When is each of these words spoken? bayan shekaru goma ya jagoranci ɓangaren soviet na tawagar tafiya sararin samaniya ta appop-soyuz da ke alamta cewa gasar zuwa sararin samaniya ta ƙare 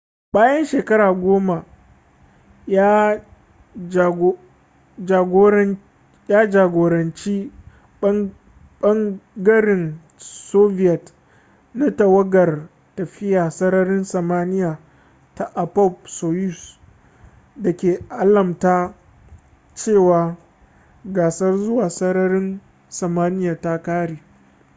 bayan 0.33 0.65
shekaru 0.69 1.09
goma 1.23 1.57
ya 6.35 6.43
jagoranci 6.53 7.35
ɓangaren 8.81 9.83
soviet 10.51 11.03
na 11.77 11.87
tawagar 11.99 12.51
tafiya 12.95 13.43
sararin 13.57 14.03
samaniya 14.13 14.71
ta 15.35 15.45
appop-soyuz 15.63 16.59
da 17.63 17.71
ke 17.79 17.91
alamta 18.21 18.75
cewa 19.79 20.37
gasar 21.15 21.53
zuwa 21.65 21.89
sararin 21.89 22.61
samaniya 22.89 23.61
ta 23.61 23.81
ƙare 23.85 24.19